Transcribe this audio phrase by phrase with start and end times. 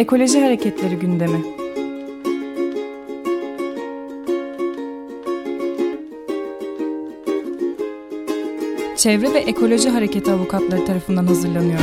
[0.00, 1.42] Ekoloji Hareketleri gündemi.
[8.96, 11.80] Çevre ve Ekoloji Hareketi avukatları tarafından hazırlanıyor.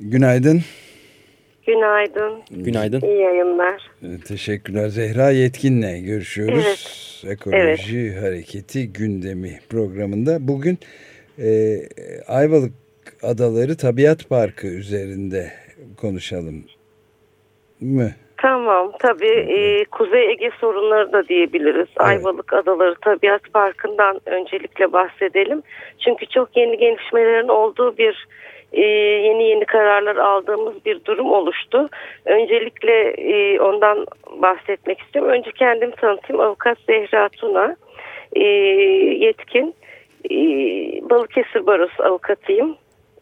[0.00, 0.62] Günaydın.
[1.68, 2.32] Günaydın.
[2.50, 3.00] Günaydın.
[3.00, 3.90] İyi yayınlar.
[4.28, 4.88] Teşekkürler.
[4.88, 7.24] Zehra Yetkin'le görüşüyoruz.
[7.30, 10.48] Ekoloji Hareketi gündemi programında.
[10.48, 10.78] Bugün
[11.38, 11.48] e,
[12.28, 12.72] Ayvalık
[13.22, 15.52] Adaları Tabiat Parkı üzerinde
[16.00, 16.64] konuşalım
[17.80, 18.10] mı?
[18.36, 21.88] Tamam tabii e, Kuzey Ege sorunları da diyebiliriz.
[21.96, 25.62] Ayvalık Adaları Tabiat Parkı'ndan öncelikle bahsedelim.
[25.98, 28.26] Çünkü çok yeni gelişmelerin olduğu bir
[28.72, 31.88] e, yeni yeni kararlar aldığımız bir durum oluştu.
[32.24, 35.32] Öncelikle e, ondan bahsetmek istiyorum.
[35.32, 36.40] Önce kendim tanıtayım.
[36.40, 37.76] Avukat Zehra Tuna,
[38.32, 38.44] e,
[39.24, 39.74] yetkin.
[40.30, 40.36] E,
[41.10, 42.76] Balıkesir Barosu avukatıyım.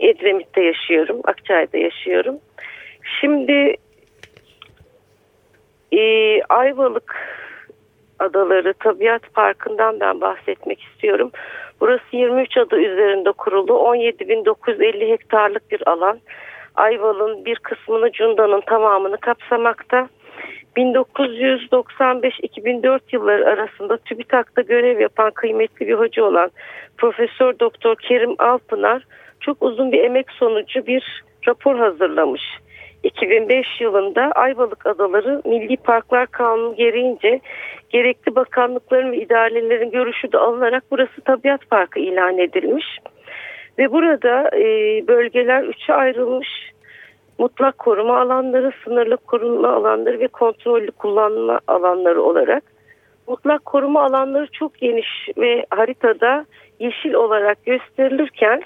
[0.00, 2.38] Edremit'te yaşıyorum, Akçay'da yaşıyorum.
[3.20, 3.76] Şimdi
[6.48, 7.16] Ayvalık
[8.18, 11.30] Adaları Tabiat Parkı'ndan ben bahsetmek istiyorum.
[11.80, 16.18] Burası 23 adı üzerinde kurulu 17.950 hektarlık bir alan.
[16.74, 20.08] Ayvalık'ın bir kısmını Cunda'nın tamamını kapsamakta.
[20.76, 26.50] 1995-2004 yılları arasında TÜBİTAK'ta görev yapan kıymetli bir hoca olan
[26.98, 29.02] Profesör Doktor Kerim Alpınar
[29.40, 32.42] çok uzun bir emek sonucu bir rapor hazırlamış.
[33.02, 37.40] 2005 yılında Ayvalık Adaları Milli Parklar Kanunu gereğince
[37.90, 42.86] gerekli bakanlıkların ve idarelerin görüşü de alınarak burası tabiat parkı ilan edilmiş.
[43.78, 44.62] Ve burada e,
[45.08, 46.48] bölgeler üçe ayrılmış.
[47.38, 52.64] Mutlak koruma alanları, sınırlı koruma alanları ve kontrollü kullanma alanları olarak.
[53.26, 56.44] Mutlak koruma alanları çok geniş ve haritada
[56.80, 58.62] yeşil olarak gösterilirken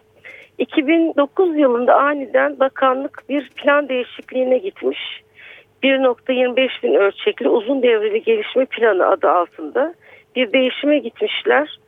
[0.59, 5.22] 2009 yılında aniden bakanlık bir plan değişikliğine gitmiş.
[5.83, 9.95] 1.25 bin ölçekli uzun devreli gelişme planı adı altında
[10.37, 11.79] bir değişime gitmişler.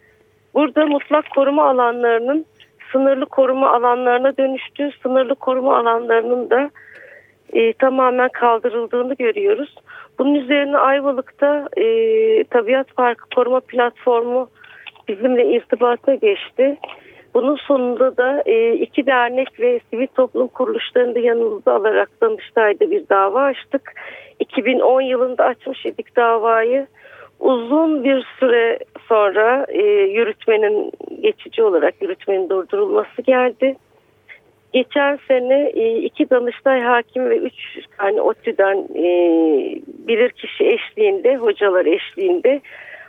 [0.54, 2.46] Burada mutlak koruma alanlarının
[2.92, 6.70] sınırlı koruma alanlarına dönüştüğü, sınırlı koruma alanlarının da
[7.52, 9.74] e, tamamen kaldırıldığını görüyoruz.
[10.18, 11.84] Bunun üzerine Ayvalık'ta e,
[12.44, 14.50] Tabiat Parkı Koruma Platformu
[15.08, 16.76] bizimle irtibata geçti.
[17.34, 23.08] Bunun sonunda da e, iki dernek ve sivil toplum kuruluşlarını da yanımıza alarak Danıştay'da bir
[23.08, 23.92] dava açtık.
[24.40, 26.86] 2010 yılında açmış idik davayı.
[27.40, 28.78] Uzun bir süre
[29.08, 33.76] sonra e, yürütmenin geçici olarak yürütmenin durdurulması geldi.
[34.72, 37.54] Geçen sene e, iki Danıştay hakim ve üç
[37.98, 39.06] tane ODTÜ'den e,
[40.08, 42.60] bilirkişi eşliğinde, hocalar eşliğinde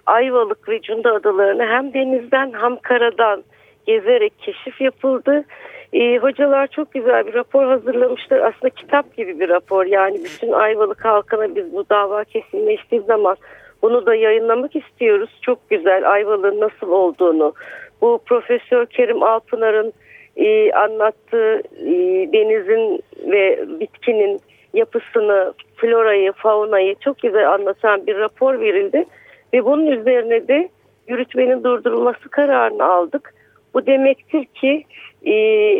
[0.05, 3.43] Ayvalık ve Cunda adalarını hem denizden hem karadan
[3.85, 5.45] gezerek keşif yapıldı.
[5.93, 8.39] E, hocalar çok güzel bir rapor hazırlamışlar.
[8.39, 9.85] Aslında kitap gibi bir rapor.
[9.85, 13.35] Yani bütün Ayvalık halkına biz bu dava kesinleştiği zaman
[13.81, 15.29] bunu da yayınlamak istiyoruz.
[15.41, 17.53] Çok güzel Ayvalık'ın nasıl olduğunu.
[18.01, 19.93] Bu Profesör Kerim Alpınar'ın
[20.37, 21.93] e, anlattığı e,
[22.33, 24.41] denizin ve bitkinin
[24.73, 29.05] yapısını, florayı, faunayı çok güzel anlatan bir rapor verildi.
[29.53, 30.69] Ve bunun üzerine de
[31.07, 33.34] yürütmenin durdurulması kararını aldık.
[33.75, 34.83] Bu demektir ki
[35.25, 35.33] e,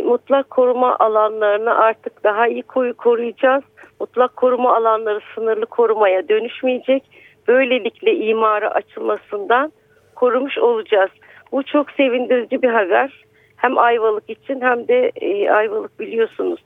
[0.04, 3.64] mutlak koruma alanlarını artık daha iyi koyu koruyacağız.
[4.00, 7.04] Mutlak koruma alanları sınırlı korumaya dönüşmeyecek.
[7.48, 9.72] Böylelikle imara açılmasından
[10.16, 11.10] korumuş olacağız.
[11.52, 13.26] Bu çok sevindirici bir haber.
[13.56, 16.60] Hem Ayvalık için hem de e, Ayvalık biliyorsunuz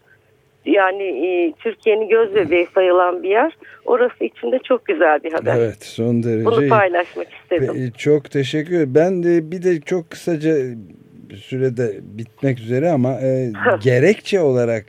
[0.66, 3.58] yani e, Türkiye'nin göz bebeği sayılan bir yer.
[3.86, 5.56] Orası için de çok güzel bir haber.
[5.58, 6.46] Evet son derece.
[6.46, 7.92] Bunu paylaşmak istedim.
[7.98, 8.96] Çok teşekkür ederim.
[8.96, 10.56] Ben de bir de çok kısaca
[11.36, 13.52] sürede bitmek üzere ama e,
[13.84, 14.86] gerekçe olarak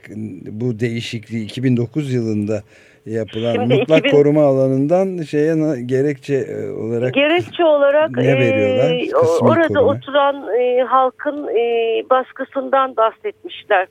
[0.51, 2.63] bu değişikliği 2009 yılında
[3.05, 5.55] yapılan Şimdi mutlak 2000 koruma alanından şeye
[5.85, 8.91] gerekçe e, olarak gerekçe olarak ne veriyorlar?
[8.91, 9.91] e, orada koruma.
[9.91, 11.63] oturan e, halkın e,
[12.09, 13.87] baskısından bahsetmişler.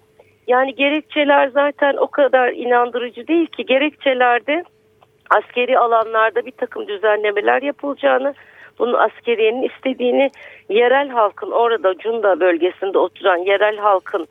[0.47, 4.65] Yani gerekçeler zaten o kadar inandırıcı değil ki gerekçelerde
[5.31, 8.35] askeri alanlarda bir takım düzenlemeler yapılacağını
[8.81, 10.31] bunun askeriyenin istediğini
[10.69, 14.27] yerel halkın orada Cunda bölgesinde oturan yerel halkın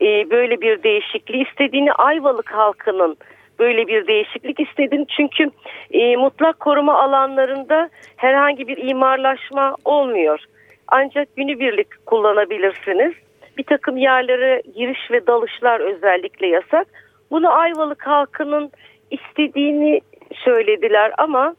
[0.00, 3.16] e, böyle bir değişikliği istediğini Ayvalık halkının
[3.58, 5.50] böyle bir değişiklik istediğini çünkü
[5.90, 10.40] e, mutlak koruma alanlarında herhangi bir imarlaşma olmuyor.
[10.88, 13.14] Ancak günübirlik kullanabilirsiniz.
[13.58, 16.86] Bir takım yerlere giriş ve dalışlar özellikle yasak.
[17.30, 18.70] Bunu Ayvalık halkının
[19.10, 20.00] istediğini
[20.44, 21.54] söylediler ama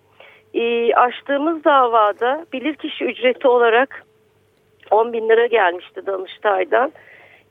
[0.53, 4.05] e, açtığımız davada bilirkişi ücreti olarak
[4.91, 6.91] 10 bin lira gelmişti Danıştay'dan.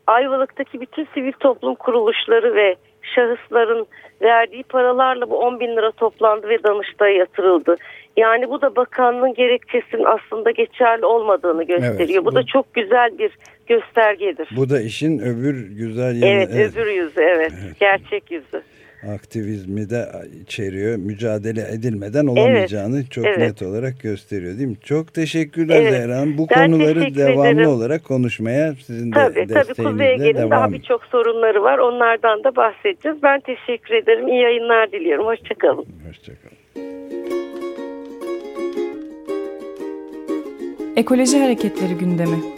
[0.07, 3.87] Ayvalık'taki bütün sivil toplum kuruluşları ve şahısların
[4.23, 7.77] verdiği paralarla bu 10 bin lira toplandı ve Danıştay'a yatırıldı.
[8.17, 12.09] Yani bu da bakanlığın gerekçesinin aslında geçerli olmadığını gösteriyor.
[12.09, 13.31] Evet, bu, bu da çok güzel bir
[13.67, 14.49] göstergedir.
[14.57, 16.33] Bu da işin öbür güzel yanı.
[16.33, 16.77] Evet, evet.
[16.77, 17.53] öbür yüzü evet.
[17.65, 17.81] evet.
[17.81, 18.63] Gerçek yüzü
[19.15, 20.09] aktivizmi de
[20.43, 20.97] içeriyor.
[20.97, 23.39] Mücadele edilmeden olamayacağını evet, çok evet.
[23.39, 24.77] net olarak gösteriyor değil mi?
[24.85, 25.93] Çok teşekkürler evet.
[25.93, 27.69] Zehra Bu ben konuları devamlı ederim.
[27.69, 31.79] olarak konuşmaya sizin tabii, de desteğinizle tabii, Kuzey Ege'nin daha birçok sorunları var.
[31.79, 33.19] Onlardan da bahsedeceğiz.
[33.23, 34.29] Ben teşekkür ederim.
[34.29, 35.27] İyi yayınlar diliyorum.
[35.27, 35.87] Hoşçakalın.
[36.09, 36.59] Hoşçakalın.
[40.97, 42.58] Ekoloji Hareketleri gündemi.